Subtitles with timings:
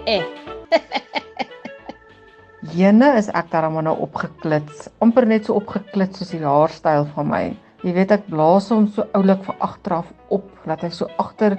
[2.76, 7.44] Jene is ek daarom nou opgeklits, amper net so opgeklits soos die haarstyl van my.
[7.84, 11.56] Jy weet ek blaas hom so oulik van agteraf op, laat hy so agter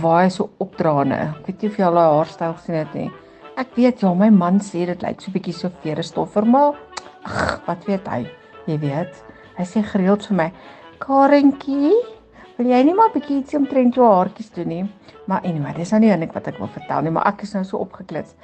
[0.00, 1.18] waai so opdraande.
[1.40, 3.10] Ek weet nie of jy al daai haarstyl gesien het nie.
[3.58, 6.74] Ek weet ja, my man sê dit lyk so bietjie so verestoffer, maar
[7.26, 8.24] ag, wat weet hy?
[8.66, 9.22] Jy weet,
[9.58, 10.52] hy sê gereeld vir my,
[10.98, 11.94] "Karentjie,
[12.56, 14.84] wil jy nie maar bietjie ietsie omtrent jou haartjies doen nie?"
[15.26, 17.64] Maar anyway, dis nou nie eintlik wat ek wil vertel nie, maar ek is nou
[17.64, 18.34] so opgeklits.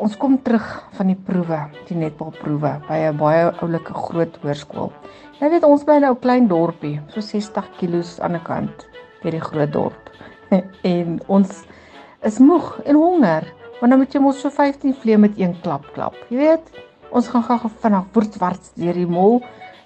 [0.00, 0.66] Ons kom terug
[0.96, 4.92] van die proewe, die netbalproewe by 'n baie oulike groot hoërskool.
[5.40, 8.86] Jy weet ons bly nou 'n klein dorpie, so 60 km aan die kant
[9.22, 10.10] by die groot dorp.
[10.94, 11.64] en ons
[12.22, 13.44] is moeg en honger,
[13.80, 16.14] want nou moet jy mos so 15 vlee met een klap klap.
[16.30, 16.70] Jy weet,
[17.10, 19.42] ons gaan gou vinnig woordwarts deur die mall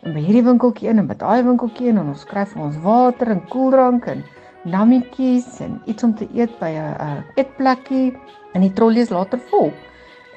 [0.06, 2.78] en by hierdie winkeltjie in en by daai winkeltjie in en ons kry vir ons
[2.84, 4.22] water en koeldrank en
[4.68, 8.16] nammetjies en iets om te eet by 'n eetplekkie
[8.54, 9.72] en die trollie is later vol.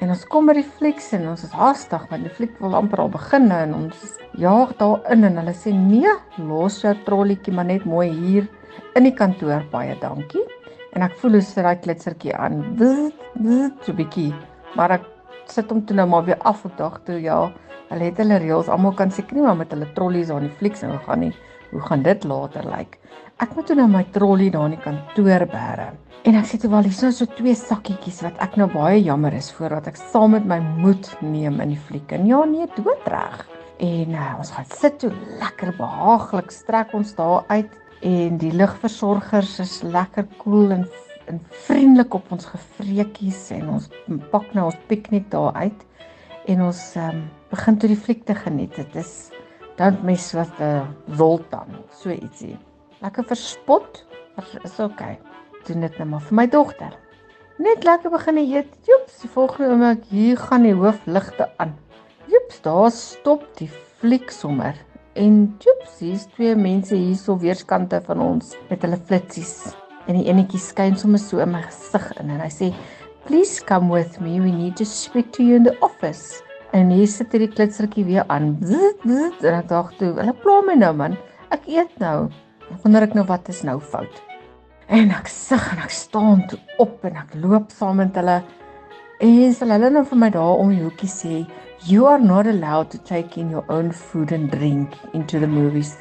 [0.00, 3.00] En ons kom by die flieks en ons is haastig want die fliek wil amper
[3.00, 7.64] al begin en ons jaag daar in en hulle sê nee, los jou trollietjie maar
[7.64, 8.48] net mooi hier
[8.96, 10.42] in die kantoor baie dankie.
[10.92, 12.74] En ek voel hoe sit daai klitsertjie aan.
[12.76, 14.32] Bzz, bzz, so bietjie.
[14.76, 15.06] Maar ek
[15.46, 17.52] sit hom toe nou maar weer af op dag toe ja.
[17.92, 20.80] Hulle het hulle reëls, almal kan seker nie maar met hulle trollies aan die flieks
[20.86, 21.32] en gaan nie.
[21.72, 22.96] Hoe gaan dit later lyk?
[23.44, 25.90] Ek moet toe nou my trollie daar in die kantoor bære.
[26.24, 29.36] En ek sê toe wel, hier's nou so twee sakkietjies wat ek nou baie jammer
[29.36, 32.16] is voordat ek saam met my moed neem in die fliek.
[32.16, 33.42] En ja, nee, doodreg.
[33.82, 39.58] En uh, ons gaan sit toe lekker behaaglik strek ons daar uit en die lugversorgers
[39.62, 40.86] is lekker koel cool en
[41.30, 43.88] en vriendelik op ons gevreetjies en ons
[44.32, 45.84] pak nou ons piknik daar uit
[46.46, 48.74] en ons um, begin toe die fliek te geniet.
[48.76, 49.30] Dit is
[49.78, 52.58] dan mes wat 'n uh, Zoltan, so ietsie.
[53.00, 54.04] Lekker verspot,
[54.36, 55.18] maar is okay.
[55.66, 56.92] Doen dit net maar vir my dogter.
[57.58, 58.70] Net lekker begin eet.
[58.86, 61.76] Joeps, die volgende oomblik hier gaan die hoofligte aan.
[62.26, 63.70] Joeps, daar stop die
[64.00, 64.74] fliek sommer.
[65.14, 69.76] En joeps, hier's twee mense hierso weerskante van ons met hulle flitsies.
[70.08, 72.72] En die enetjie skyn sommer so in my gesig in en hy sê,
[73.26, 74.40] "Please come with me.
[74.40, 78.24] We need to speak to you in the office." En hier sit hierdie klitsertjie weer
[78.32, 78.54] aan.
[78.60, 81.16] Bzz, bzz, en ek dink toe, hulle pla my nou man.
[81.52, 82.30] Ek eet nou.
[82.70, 84.22] Ek wonder ek nou wat is nou fout.
[84.88, 88.38] En ek sug en ek staan toe op en ek loop saam met hulle.
[89.20, 91.46] En hulle hulle nou vir my daar om die hoekie sê,
[91.86, 95.96] "You are not allowed to take in your own food and drink into the movies."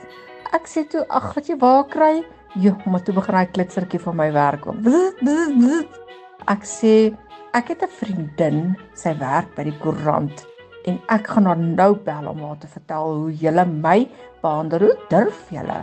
[0.53, 2.23] Ek sê toe, "Ag, wat jy waar kry?"
[2.55, 4.75] Jo, maar toe begin hy klitsertjie van my werk op.
[4.75, 6.00] Bzz, bzz, bzz.
[6.47, 7.15] Ek sê,
[7.53, 10.51] "Ek het 'n vriendin, sy werk by die koerant."
[10.89, 13.97] en ek gaan haar nou bel om haar te vertel hoe julle my
[14.41, 14.87] behandel.
[14.87, 15.81] Hoe durf julle?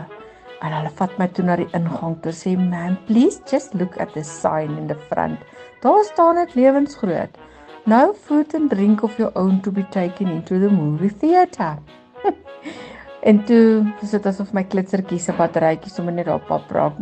[0.59, 4.13] En hulle vat my toe na die ingang toe sê, "Man, please just look at
[4.13, 5.39] the sign in the front.
[5.81, 7.37] Daar staan dit lewensgroot.
[7.85, 11.77] No food and drink of your own to be taken into the movie theater."
[13.21, 16.97] En toe was dit asof my klitsertjie se batterytjie sommer net daar pap raak.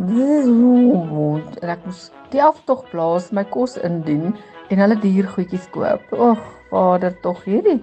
[1.61, 4.35] En ek moes die aftog blaas, my kos indien
[4.69, 6.13] en hulle diergoedjies koop.
[6.13, 7.81] Ag, Vader, tog hierdie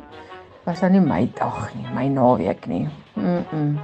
[0.64, 2.88] was dan nou nie my dag nie, my naweek nie.
[3.14, 3.44] Mm.
[3.52, 3.78] -mm.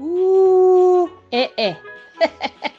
[0.00, 1.74] Ooh, eh eh.